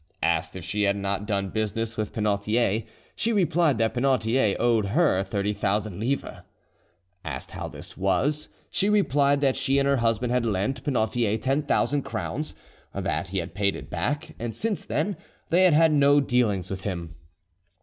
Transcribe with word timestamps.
Asked 0.23 0.55
if 0.55 0.65
she 0.65 0.81
had 0.81 0.95
not 0.95 1.27
done 1.27 1.51
business 1.51 1.95
with 1.95 2.11
Penautier, 2.11 2.85
she 3.15 3.31
replied 3.31 3.77
that 3.77 3.93
Penautier 3.93 4.55
owed 4.59 4.87
her 4.87 5.23
30,000 5.23 5.99
livres. 5.99 6.37
Asked 7.23 7.51
how 7.51 7.67
this 7.67 7.95
was, 7.95 8.49
she 8.71 8.89
replied 8.89 9.41
that 9.41 9.55
she 9.55 9.77
and 9.77 9.87
her 9.87 9.97
husband 9.97 10.31
had 10.31 10.43
lent 10.43 10.83
Penautier 10.83 11.37
10,000 11.39 12.01
crowns, 12.01 12.55
that 12.95 13.27
he 13.27 13.37
had 13.37 13.53
paid 13.53 13.75
it 13.75 13.91
back, 13.91 14.33
and 14.39 14.55
since 14.55 14.85
then 14.85 15.17
they 15.51 15.65
had 15.65 15.73
had 15.75 15.91
no 15.91 16.19
dealings 16.19 16.71
with 16.71 16.81
him. 16.81 17.13